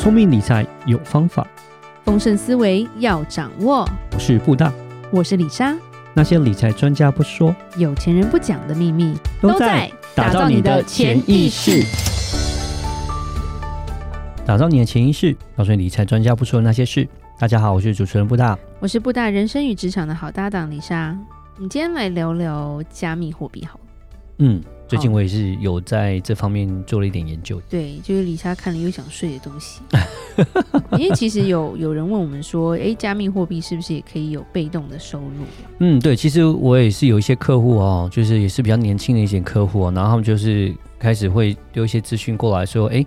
[0.00, 1.46] 聪明理财有方法，
[2.06, 3.86] 丰盛思维要掌握。
[4.14, 4.72] 我是布大，
[5.10, 5.76] 我是李莎。
[6.14, 11.84] 那些理财专家不说，有钱人不讲的秘密，都在打造你的潜意识。
[14.46, 17.06] 打造你的潜意识，告诉你理财专家不说的那些事。
[17.38, 21.14] 大家好，我是主持人布大，我是布大人生与职场的好搭档李莎。
[21.56, 23.80] 我们今天来聊聊加密货币，好了。
[24.38, 24.62] 嗯。
[24.90, 27.62] 最近我也是有在这方面做了一点研究。
[27.70, 29.82] 对，就是李莎看了又想睡的东西。
[30.98, 35.44] 因为其实有有人问我们说，哎，加密货币是不是也可以有被动的收入？
[35.78, 43.06] 嗯，对，其实我也是有一些客户哦，就是也是比较年轻的一些客户哦，然后他们就是开始会丢一些资讯过来说，哎。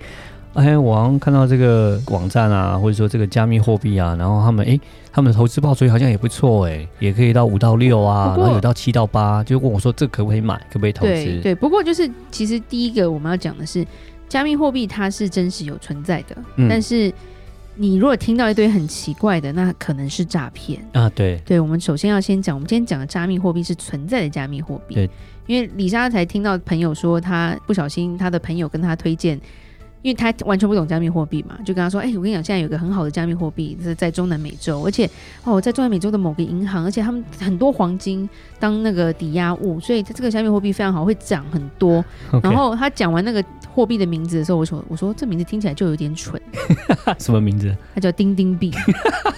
[0.54, 4.80] 哎，我好像看到这个网站啊，或者说这个加密货币啊，然后他们哎，
[5.12, 11.12] 他们的投资报酬好像也不错哎，也可以到五到六啊，然后有到七到八，就问我说这可不可以买，可不可以投资？
[11.12, 13.86] 对对，不过就是其实第一个我们要讲的是，
[14.30, 17.12] 加密货币它是真实有存在的，嗯、但是
[17.76, 21.10] 你如果听到一堆很奇怪的，那可能是诈骗啊。
[21.16, 24.94] 对对，我们首先要先讲，我们今天讲的加密货币是存在的加密货币。
[24.94, 25.10] 对，
[25.48, 29.40] 因为李莎才听到朋友说，他不小心他的朋友跟他推荐。
[30.04, 35.10] 因为他完全不懂加密货币嘛，就跟他说：“哎、欸，我跟你讲，现在有个很好的加密货币是在中南美洲，而且
[35.46, 42.04] 哦，在中南美洲的某个银行，而且他们很多黄金当那个抵押物，所以这个加密货币非常好，会涨很多。
[42.34, 42.44] Okay.
[42.44, 43.42] 然后他讲完那个
[43.74, 46.42] 货币的名字的时候，我说：我说这名字听起来就有点蠢。
[47.18, 47.74] 什么名字？
[47.96, 48.74] 他叫丁丁币。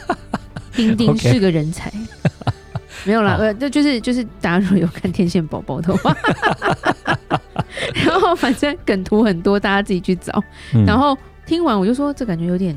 [0.76, 1.92] 丁丁是个人才。
[1.92, 1.94] Okay.
[3.06, 6.12] 没有啦，呃，这就是就是大家如果有看天线宝宝的话。”
[8.06, 10.44] 然后反正梗图很多，大家自己去找。
[10.74, 12.76] 嗯、然后听完我就说，这感觉有点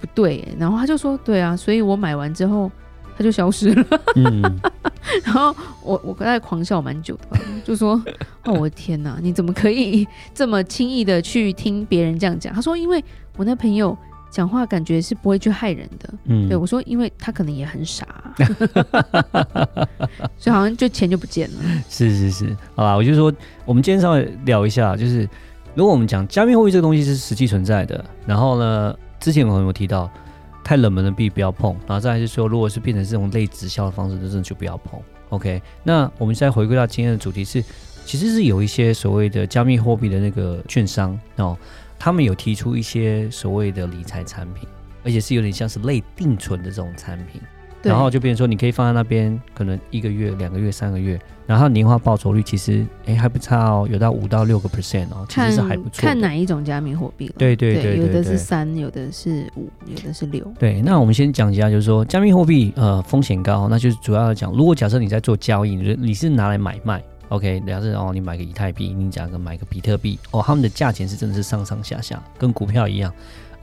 [0.00, 0.46] 不对。
[0.58, 2.70] 然后他就说，对啊，所以我买完之后
[3.16, 3.86] 他就消失了。
[4.16, 4.42] 嗯、
[5.24, 8.02] 然后我我跟他狂笑蛮久的，就说
[8.44, 12.52] 哦，我的天哪，你怎么可以这么轻易的去听别人这样讲？
[12.52, 13.02] 他说，因为
[13.36, 13.96] 我那朋友。
[14.30, 18.06] 讲话感觉是不会去害人的，嗯，对我说，因为他可能也很傻，
[20.36, 21.56] 所以好像就钱就不见了。
[21.88, 23.32] 是是是，好吧，我就说，
[23.64, 25.28] 我们今天稍微聊一下，就是
[25.74, 30.10] 如果我们讲加密货币这个东西是实际存在的，然后呢，之前我们有提到
[30.62, 35.00] 太冷门的币不要碰，然后再来是说，如果是变成这种类直销的方式，就真的就不要碰。
[35.30, 37.64] OK，那我们现在回归到今天的主题是，
[38.04, 41.56] 其实是有一些所谓的加密货币的那个券商哦。
[41.98, 44.68] 他们有提出一些所谓的理财产品，
[45.04, 47.40] 而且是有点像是类定存的这种产品，
[47.82, 56.02] 然后就变成说你可以放在那边，可能一个月、两个月、三个月，然后年化报酬率其实哎还不差哦，有到五到六个 percent 哦，其实是还不错。
[56.02, 57.32] 看哪一种加密货币？
[57.36, 60.44] 对对对，对，对，对，有的是三，有的是五，有的是六。
[60.58, 67.02] 对，那我们先讲一下，就是说加密货币呃风险高，那就是主要讲，如果假设你在做交易，你你是拿来买卖。
[67.28, 73.12] OK，假设哦，你买个以太币，你讲个买个比特币，哦，他们的价钱是真的是上上下下，跟股票一样。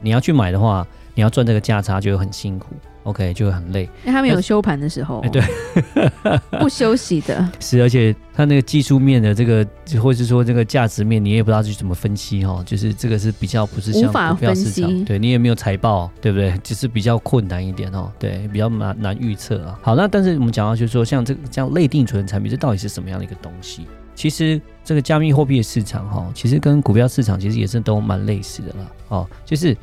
[0.00, 2.74] 你要去买的话，你要赚这个价差就会很辛苦。
[3.04, 3.82] OK，就会很累。
[4.04, 5.40] 因为他们有休盘的时候，哎，对，
[6.58, 7.48] 不休息的。
[7.60, 9.64] 是，而且它那个技术面的这个，
[10.02, 12.60] 或者是说这个价值面，你也不知道去怎么分析哈。
[12.66, 16.58] 就是这个是比较不是像股票市场，对你也没有财报，对不对？
[16.64, 19.78] 就是比较困难一点哦，对，比较难难预测啊。
[19.82, 23.86] 好，那但是我们讲到就是说，像这个这样类定存的产品，这到底是什么样的一个东西？
[24.16, 28.86] 其实这个加密货币的市场哈，其实跟股票市场其实也是都蛮类似的啦。
[29.08, 29.76] 哦，就是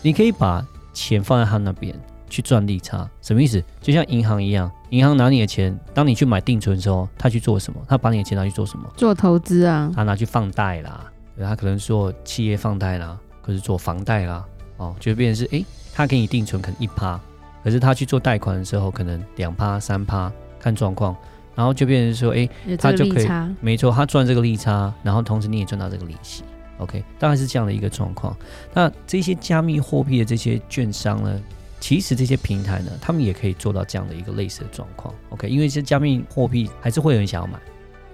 [0.00, 1.94] 你可以把钱放在他那边。
[2.26, 3.62] 去赚利差，什么意思？
[3.80, 7.80] 就像银行一样，银行拿你的钱，当你去买定存的时候，他去做什么？
[7.86, 8.90] 他把你的钱拿去做什么？
[8.96, 9.88] 做投资啊。
[9.94, 11.04] 他拿去放贷啦，
[11.38, 14.44] 他可能做企业放贷啦，可是做房贷啦，
[14.78, 17.20] 哦，就变成是，诶，他给你定存可能一趴，
[17.62, 21.14] 可是他去做贷款的时候，可能两趴、三趴，看状况，
[21.54, 22.48] 然后就变成说，诶，
[22.78, 26.42] 他就可以，没错，他赚这个利差，然后同时你也赚到这个利息
[26.78, 28.36] ，OK，大概是这样的一个状况。
[28.72, 31.40] 那这些加密货币的这些券商呢？
[31.80, 35.46] 其实这些平台呢，他们也可以做到这样的一个类似的状况，OK？
[35.46, 37.58] 因为这加密货币还是会有人想要买，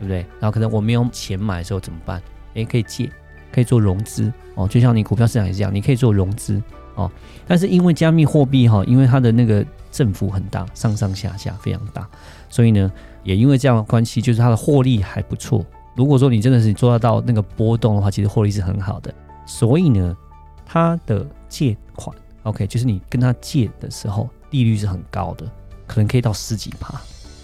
[0.00, 0.26] 对不对？
[0.40, 2.20] 然后可能我没有钱买的时候怎么办？
[2.54, 3.08] 诶，可以借，
[3.52, 6.60] 可以做融资哦，就像你股票市场也是这样，你可以做融资
[6.96, 7.08] 哦。
[7.46, 12.08] 但是因为加密货币哈，因为它的那个振幅很大，上上下下非常大，
[12.48, 12.90] 所以呢，
[13.22, 15.64] 也因为这样的关系，就是它的获利还不错。
[15.96, 19.12] 如果说你真的是做得到那个波动的话，其实获利是很好的。
[19.44, 20.16] 所以呢，
[20.64, 22.16] 它的借款。
[22.44, 25.44] OK，就是你跟他借的时候，利率是很高的，
[25.86, 26.94] 可能可以到十几趴，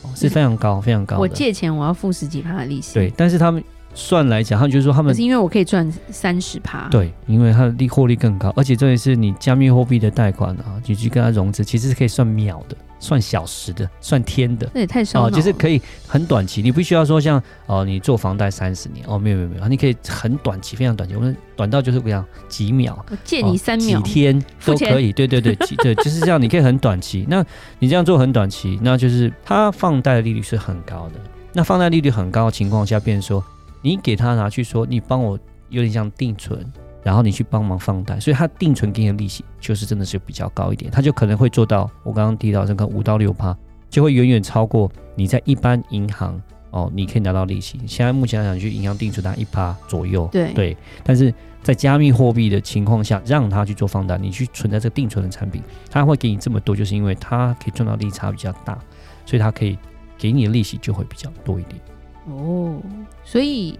[0.02, 1.20] 哦，是非常高，非常高的。
[1.20, 2.94] 我借钱，我要付十几趴的利息。
[2.94, 3.62] 对，但是他们
[3.96, 6.86] 算来讲，他们就是说他们是因为我可以赚三十趴。
[6.90, 12.76] 对，因为它的利获利更高，而且这也是你加密货币的贷款啊，你去跟他融资，其实是可以算秒的。
[12.98, 15.28] 算小时的，算天的，那也太少了。
[15.28, 27.26] 哦，就是可以很短期，你不需要说像哦，你做房贷三十年哦，没有没有没有，你可以很短期，非常短期，我们短到就是这样几秒，我借你三秒，哦、几天都可以，对对对，对， 就是这样，你可以很短期。
[27.28, 27.44] 那
[27.78, 31.20] 你这样做很短期，那就是它放贷的利率是很高的。
[31.52, 33.44] 那放贷利率很高的情况下，变成说
[33.86, 35.38] 你给他拿去说，你帮我
[35.68, 36.66] 有点像定存。
[37.04, 43.56] 然后你去帮忙放贷，所以他定存给你的利息就是真的是比较高一点，他就可能会做到我刚刚提到这个五到六趴，
[43.88, 46.42] 就会远远超过你在一般银行
[46.72, 47.78] 哦，你可以拿到利息。
[47.86, 50.76] 现在目前来讲，去银行定存大概一趴左右，对对。
[51.04, 58.76] 但是在加密货币的情况下，让他去做放贷，你去存在这个定存的产品，他会给你这么多，就是因为他可以赚到利差比较大，
[59.24, 59.78] 所以他可以
[60.18, 61.80] 给你的利息就会比较多一点。
[62.26, 62.80] 哦，
[63.24, 63.78] 所以。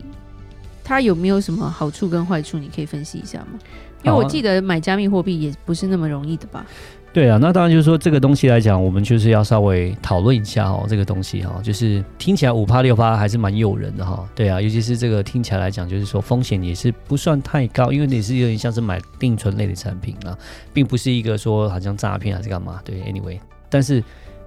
[0.89, 2.57] 它有没有什么好处跟坏处？
[2.57, 3.59] 你可以分析一下吗？
[4.05, 6.65] 因为我记得买加密货币也不是那么容易的吧？
[7.13, 10.87] 对啊，那当然就是说这个东西来讲，我们就是要稍微讨论一下哦。
[10.89, 14.25] 这个东西哈，就是听起来五趴六趴还是蛮诱人的哈。
[14.33, 20.39] 对啊，尤其是这个听起来来讲，就是说风险也是不算太高，因为你是有点像是买定存类的产品啊，
[20.73, 22.81] 并不是一个说好像诈骗还是干嘛。
[22.85, 24.01] 对，anyway，但是。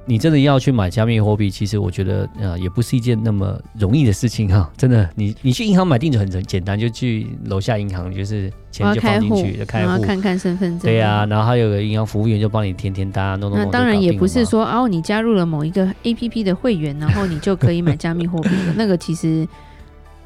[0.09, 4.67] 你真的要去买加密货币，其实我觉得呃也不是一件那么容易的事情哈。
[4.75, 10.79] 真的，你你去银行买定存很简单，就去楼下银行，就是钱就放进去就开户，然后看看身份证。
[10.79, 13.59] 对呀、啊，然后还有个银行服务员就帮你填填单，弄弄。
[13.59, 19.47] 那当然也不是说哦，你加入了某一个 APP 的会员，然后你就可以买加密货币的 那个其实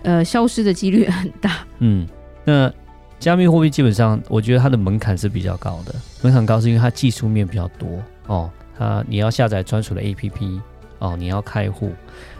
[0.03, 1.57] 呃消失的几率很大。
[1.79, 2.07] 嗯，
[2.45, 2.71] 那
[3.19, 8.49] 加密货币基本上我觉得它的门槛是比较高的，门槛高是因为它技术面比较多哦。
[8.77, 10.61] 啊，你要下载专属的 APP
[10.99, 11.91] 哦，你要开户，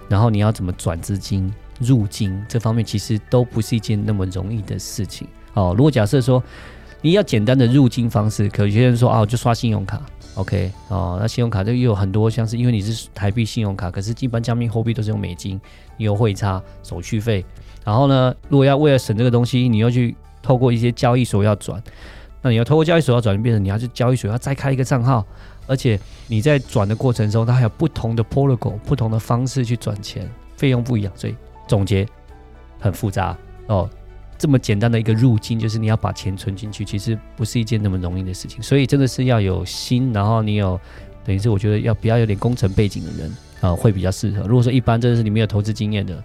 [0.07, 5.73] 然后你要怎么转资金入金，这方面其实都不是一件那么容易的事情哦。
[5.77, 6.41] 如果假设说
[7.01, 10.01] 你要简单的入金方式，可有些人说啊，就刷信用卡
[10.35, 15.59] ，OK 哦，那信用卡就又有很多，像是因为你是台币信用卡，可是一般加密货币都是用美金，
[15.97, 17.45] 你有汇差手续费，
[17.83, 21.83] 然后呢，如果要为了省这个东西，你又去透过一些交易所要转，
[22.41, 25.25] 那你要透过交易所要转，变成你要去交易所要再开一个账号。
[25.67, 31.35] 而且你在转的过程中，它还有不同的 protocol，不同的方式去转钱，费用不一样，所以
[31.67, 32.05] 总结
[32.79, 33.37] 很复杂
[33.67, 33.89] 哦。
[34.37, 38.61] 这么简单的一个入金，就是你要把钱存进去，其实不是一件那么容易的事情。
[38.61, 40.77] 所以真的是要有心，然后你有
[41.23, 44.45] 等于是我觉得要比较有点工程背景的人啊、会比较适合。
[44.45, 46.21] 如果说一般真的是你没有投资经验的，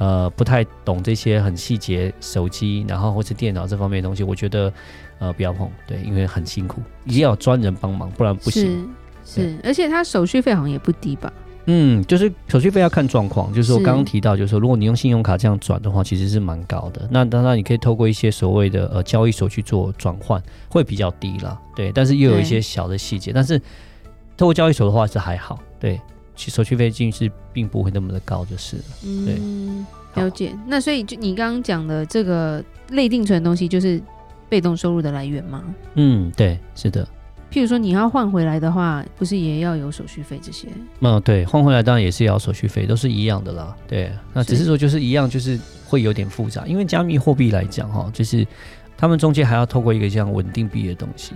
[0.00, 4.72] 呃，不太懂这些很细节手机，然后或是电脑这方面的东西，我觉得。
[5.20, 8.88] 呃，不要碰，对，因为很辛苦，一定要有专人帮忙，不然不行。
[9.22, 11.30] 是是，而且它手续费好像也不低吧？
[11.66, 17.06] 嗯，就是手续费要看状况，就是我刚刚提到，就是说，如果你用信用卡这样转的话，其实是蛮高的。
[17.10, 21.60] 那当然你可以透过一些所谓的呃交易所去做转换，会比较低啦。
[21.76, 23.30] 对，但是又有一些小的细节。
[23.30, 23.58] 但是
[24.38, 26.00] 透过交易所的话是还好，对，
[26.48, 28.82] 手续费进是并不会那么的高，就是了。
[29.26, 29.84] 对，嗯，
[30.14, 30.56] 了解。
[30.66, 34.00] 那所以就你刚刚讲的这个类定存的东西，就是。
[34.50, 35.62] 被动收入的来源吗？
[35.94, 37.06] 嗯，对，是的。
[37.52, 40.66] 譬如说你要换回来的话，不是也要有手续费这些？
[40.98, 43.76] 嗯，对，换回来当然也是要手续费，都是一样的啦。
[43.86, 45.56] 对，那只是说就是一样，就是
[45.86, 48.44] 会有点复杂，因为加密货币来讲哈，就是
[48.96, 51.32] 他们中间还要透过一个这样稳定币的东西。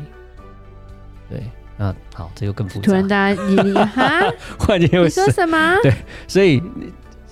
[1.31, 1.41] 对，
[1.77, 2.85] 那好，这又更复杂。
[2.87, 4.23] 突然大家你你 哈，
[4.59, 5.77] 换你又说什么？
[5.83, 5.93] 对，
[6.29, 6.63] 所以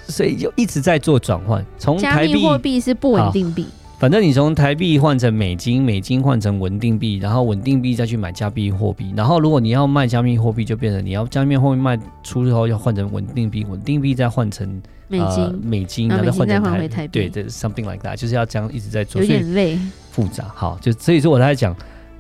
[0.09, 3.67] 所以就一直在做转换，从台币加密货币是不稳定币。
[3.99, 14.69] 反正你从台币换成美金，美金换成稳定币，然后稳定币再去买加密货币，然后如果你要卖加密货币，就变成你要加密货币卖出之后要换成稳定币，稳定币再换成
[15.07, 19.79] 美金，呃、美金然后再换成台币，对，这、something like that，就是要这样一直在做，有点累，
[20.11, 20.51] 复杂。
[20.53, 21.73] 好，就所以说我在讲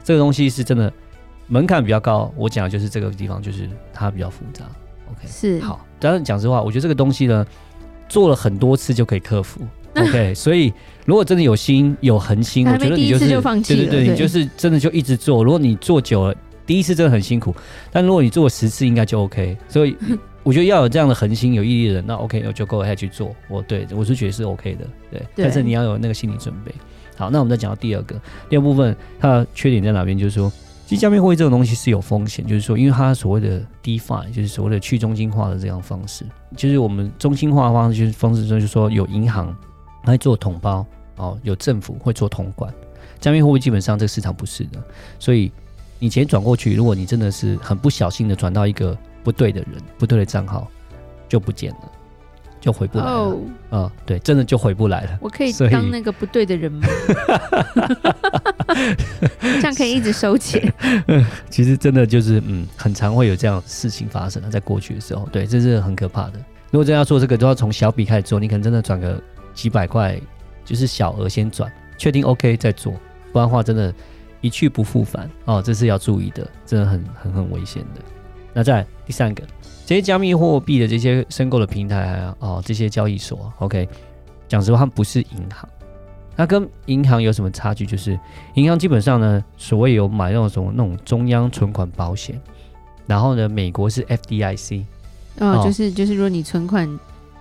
[0.04, 0.92] 这个东西是真的
[1.49, 4.64] 门槛比较高，我讲的就是这个地方，就是它比较复杂。
[5.11, 7.46] OK，是好，当然讲实话，我觉得这个东西呢，
[8.08, 9.61] 做了很多次就可以克服。
[9.94, 10.72] OK，所以
[11.04, 15.44] 如果真的有心有恒心，我觉得你就是就放弃，对对对，你就是真的就一直做。
[15.44, 16.34] 如果你做久了，
[16.64, 17.54] 第一次真的很辛苦，
[17.90, 19.54] 但如果你做十次，应该就 OK。
[19.68, 19.94] 所以
[20.42, 23.37] 我觉得要有这样的恒心、有毅力的人，那 OK，我就 go ahead 去做。
[23.49, 25.20] 我对我是觉得是 OK 的，对。
[25.34, 26.72] 对，但是你要有那个心理准备。
[27.14, 28.18] 好，那我们再讲到第二个，
[28.49, 30.16] 第二部分它的缺点在哪边？
[30.18, 30.50] 就是说，
[30.92, 39.56] 其实加密货币这种东西是有风险，就是说，因为它所谓的 DeFi，就是所谓的去中心化的这样方式，就是我们中心化的方式，就是方式就是说有银行。
[40.04, 40.84] 来做统包
[41.14, 42.75] 哦，有政府会做统管，
[43.20, 44.82] 加密货币基本上这个市场不是的，
[45.18, 45.50] 所以
[45.99, 50.68] 你钱转过去，如果你真的是很不小心的转到一个不对的人、不对的账号，
[51.28, 51.92] 就不见了。
[52.62, 53.11] 就回不来了。
[53.11, 53.40] 哦，
[53.73, 55.19] 嗯，对，真的就回不来了。
[55.21, 56.87] 我可以当那个不对的人吗？
[59.61, 60.73] 这样可以一直收钱。
[61.50, 66.35] 其实真的就是，嗯，很常会有这样事情发生，在过去的时候，对，这是很可怕的。
[66.71, 68.38] 如果真要做这个，都要从小笔开始做。
[68.38, 69.21] 你可能真的转个
[69.52, 70.16] 几百块，
[70.64, 72.92] 就是小额先转，确定 OK 再做，
[73.33, 73.92] 不然的话真的，
[74.40, 78.00] 一去不复返哦，这是要注意的，真的很很很危险的。
[78.54, 79.42] 那再来第三个，
[79.92, 83.87] 这些加密货币的这些申购的平台啊，哦，这些交易所，OK，
[84.49, 85.68] 讲实话，它不是银行，
[86.34, 87.84] 它跟银行有什么差距？
[87.84, 88.18] 就是
[88.54, 92.40] 银行基本上呢，所谓有买那种那种中央存款保险，
[93.06, 94.82] 然后呢，美国是 FDIC。
[95.40, 96.88] 哦，就是就是，如果你存款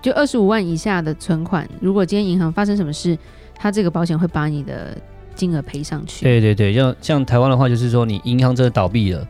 [0.01, 3.17] 就二十五万以下的存款，如果今天银行发生什么事，
[3.55, 4.97] 它这个保险会把你的
[5.35, 6.25] 金额赔上去。
[6.25, 9.25] 对对对，像像台湾的话，就是说你银行真的倒闭了，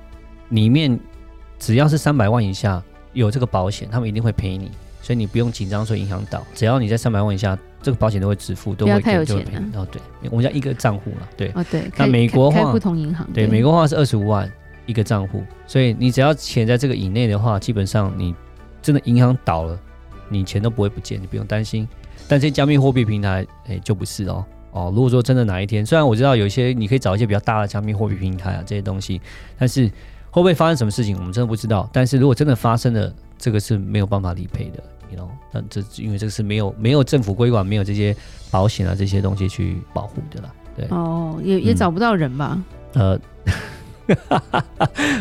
[0.49, 0.99] 里面
[1.59, 2.81] 只要是三百万以下
[3.13, 9.37] 有这个保险，他们一定会赔你，所以你不用紧张说银行倒，只要你在三百万以下，这个保险都会支付，都会给，不要太有钱
[9.71, 9.81] 了。
[9.81, 11.51] 哦，对，我们叫一个账户嘛，对。
[11.55, 11.83] 哦，对。
[11.97, 14.51] 那美国话不同银行，对，美国话是二十五万
[14.85, 18.35] 一个账户，所以你只要钱在这个以内的话，基本上你。
[18.83, 19.79] 真的银行倒了，
[20.27, 21.87] 你钱都不会不见，你不用担心。
[22.27, 24.91] 但这些加密货币平台，哎，就不是哦哦。
[24.95, 29.21] 如果说真的哪一天，虽然我知道有一些你可以找一些比较大的加密货币平台啊这些东西，
[29.55, 29.87] 但是
[30.31, 31.87] 会不会发生什么事情，我们真的不知道。
[31.93, 35.27] 但是如果真的发生了，这个是没有办法理赔的，you know？
[35.51, 38.15] 那这因为这个是没有没有政府规管，没有这些
[38.49, 40.49] 保险啊这些东西去保护的啦。
[40.75, 42.57] 对哦，也也找不到人吧？
[42.93, 43.19] 嗯、呃。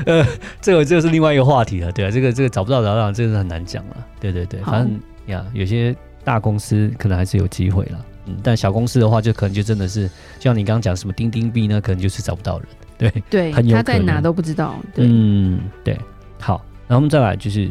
[0.07, 0.27] 呃，
[0.61, 12.69] 这个这个是另外一个话题了，对啊，这个这个找不到找不到，这个是很难讲了，对对对，反正呀，有些大公司可能还是有机会了，嗯，但小公司的话，就可能就真的是，就像你刚刚讲什么钉钉币呢，可能就是找不到人，
[13.01, 15.99] 对对，很有他在哪都不知道，对嗯，对，
[16.39, 17.71] 好，然后我们再来就是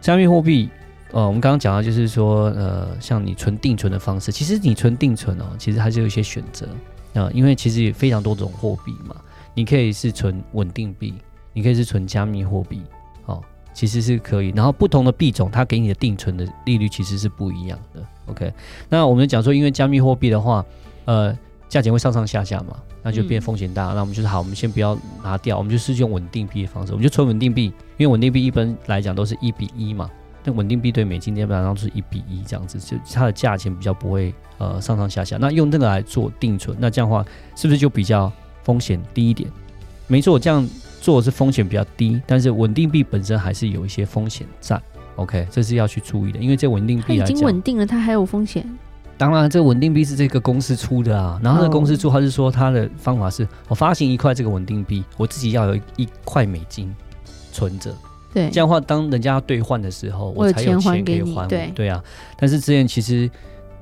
[0.00, 0.70] 加密货币，
[1.10, 9.16] 呃，我们刚刚讲到就是说，呃，像你存定存的方式，其实你存定存哦，其实还是有一些选择啊，呃，因为其实也非常多种货币嘛。
[9.54, 11.12] 你可以是存稳定币，
[11.52, 12.80] 你可以是存加密货币，
[13.26, 13.42] 哦，
[13.74, 14.52] 其实是可以。
[14.54, 18.00] 然后不同的币种，它给你的定存的利率其实是不一样的。
[18.26, 18.52] OK，
[18.88, 20.64] 那我们讲说，因为加密货币的话，
[21.06, 21.36] 呃，
[21.68, 23.92] 价钱会上上下下嘛，那就变风险大。
[23.92, 30.10] 嗯、那我们就是好，我们先不要拿掉，我们就是用稳定币的方式，我们就存稳定币，因为稳定币一般来讲都是一比一嘛。
[30.44, 35.36] 那稳定币对美金基本上都是一比一这样子，就它的价钱比较不会呃上上下下。
[35.38, 38.32] 那用这个来做定存，那这样的话是不是就比较？
[38.64, 39.50] 风险低一点，
[40.08, 40.68] 没错，这样
[41.00, 44.78] 做是风险比较低，但是稳定币本身还是有一些风险在。
[45.16, 48.68] OK，这是要去注意的，因为这稳定币已经稳定了，它还有风险。
[49.18, 56.94] 当然，这个稳定币是这个公司出的啊，然后那个公司出，他是说他的方法是我发行一块这个稳定币，我自己要有一块美金
[57.52, 57.94] 存着，
[58.32, 61.46] 对，这样的话，当人家要兑换的时候，我才有钱可以还。
[61.48, 62.02] 对，对啊，
[62.38, 63.28] 但是之前其实。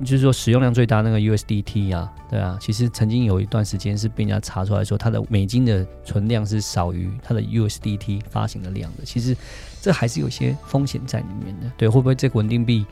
[0.00, 9.06] 就是说使用量最大那个 USDT 啊，对啊，其实曾经有一段时间是被人家查出来说，它的美金的存量是少于它的 USDT 发行的量的。
[9.06, 9.34] 其实
[9.80, 12.84] 这还是有些风险在里面的，对，会不会这个稳定币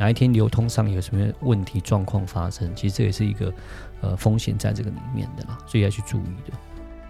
[0.00, 2.74] 哪一天流通上有什么问题状况发生？
[2.74, 3.52] 其实这也是一个
[4.00, 6.56] 呃风险在这个里面的啦，所以要去注意的。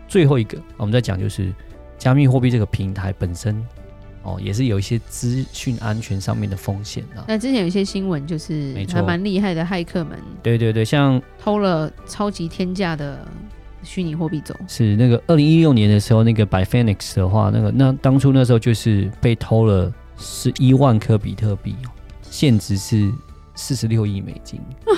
[0.09, 1.54] 最后一个我们在讲就是
[1.97, 3.64] 加密货币这个平台本身。
[4.23, 7.25] 哦，也是有一些资讯安全上面的风险的。
[7.26, 13.26] 那之前有一些新闻，就是还蛮厉害的骇客们，对对对，像偷了超级天价的
[13.82, 14.54] 虚拟货币走。
[14.68, 21.75] 是那个二零一六年的时候，那个 By Phoenix 的话，那个那当初那时候就是被偷了十一万颗比特币，
[22.30, 23.12] 现值是
[23.54, 24.58] 四十六亿美金。
[24.87, 24.94] 对，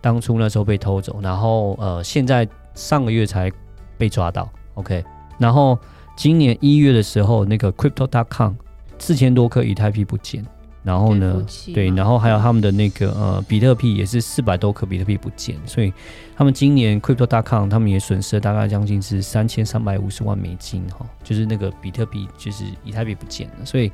[0.00, 3.52] 当初那时候被偷走，然后呃，现在上个月才
[3.96, 4.50] 被抓到。
[4.74, 5.04] OK，
[5.38, 5.78] 然后。
[6.16, 8.52] 今年一月的时候，那个 Crypto.com
[9.00, 10.46] 四千多颗以太币不见，
[10.84, 11.44] 然后呢，
[11.74, 15.92] 对，然后还有他们的那个呃比特币也是四百多颗比特币不见，所以
[16.36, 23.90] 他们今年 Crypto.com 他们也损失了大概将近是三千三百五十万美金哈，就是那个比特币就是以太币不见了，所以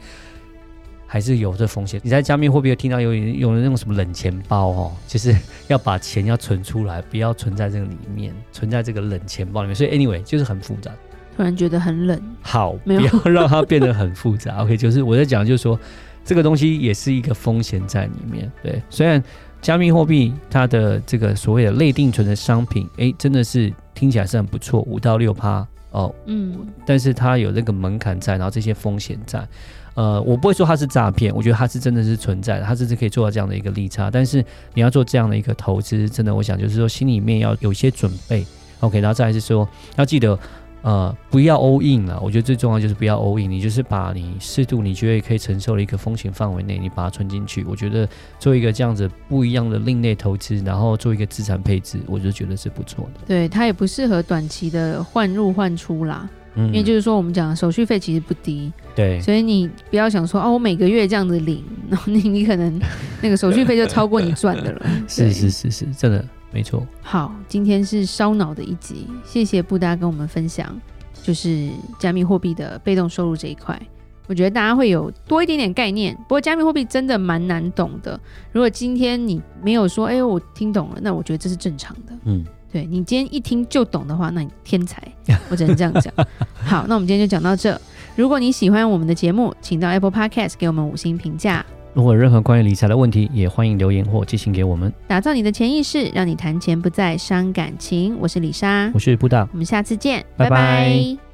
[1.13, 2.01] 还是有这风险。
[2.05, 5.37] 你在加密货币有听到有有那种什么冷钱包哦，就是
[5.67, 10.93] 要把钱要存出来，不要存在这个里面，存在这个冷钱包里面，所以 anyway 就是很复杂。
[11.37, 14.59] 突然觉得很冷，好，不要让它变得很复杂。
[14.63, 15.77] OK，就是我在讲，就是说
[16.25, 18.49] 这个东西也是一个风险在里面。
[18.63, 19.21] 对，虽然
[19.61, 29.47] 加密货币它的这个所谓的类定存的商品，哎、欸，真的是听起来是很不错，五到六趴哦，嗯，但是它有那个门槛在，然后这些风险在。
[29.95, 34.11] 呃，我不会说它是诈骗，我觉得它是真的是存在的，它是可以做到这样的一个利差。
[34.11, 38.47] 但是你要做这样的一个投资，真的，我想就是说心里面要有一些准备。
[38.81, 40.39] OK，然后再来是说要记得。
[40.83, 42.19] 呃，不要 all in 了。
[42.21, 47.63] 我觉得最重要就是不要 all in，你就是把你适度你觉得可以承受的一个风险范围内，你把它存进去。
[47.65, 48.09] 我觉得
[48.39, 53.21] 做一个这样子不一样的另类投资，然后做一个资产配置，我就觉得是不错的。
[53.27, 56.29] 对，它也不适合短期的换入换出啦。
[56.55, 58.73] 嗯，因为就是说我们讲手续费其实不低。
[58.95, 62.81] 对，所以你不要想说哦，我每个月这样子领，然后你你可能
[63.21, 64.87] 那个手续费就超过你赚的了。
[65.07, 66.25] 是是是是，真的。
[66.53, 70.75] 没错，好，今天是烧脑的一集，谢谢布达跟我们分享，
[71.23, 73.81] 就是加密货币的被动收入这一块，
[74.27, 76.15] 我觉得大家会有多一点点概念。
[76.17, 78.19] 不过加密货币真的蛮难懂的，
[78.53, 82.13] 如果今天你没有说，哎，我听懂了，那我觉得这是正常的。
[82.25, 85.01] 嗯，对，你今天一听就懂的话，那你天才，
[85.51, 86.13] 我只能这样讲。
[86.55, 87.81] 好，那我们今天就讲到这。
[88.17, 91.65] 如果你喜欢我们的节目，请到 Apple Podcast 给我们五星评价。
[91.93, 94.93] 如果有任何关于理财的问题，也欢迎留言或寄信给我们。
[95.07, 98.17] 打造你的潜意识，让你谈钱不再伤感情。
[98.21, 100.51] 我是李莎，我是布大，我们下次见，拜拜。
[100.51, 101.30] 拜拜。